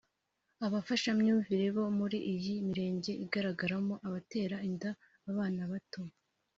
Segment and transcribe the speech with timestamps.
[0.65, 4.89] Abafashamyumvire bo muri iyi mirenge igaragaramo abatera inda
[5.29, 6.01] abana bato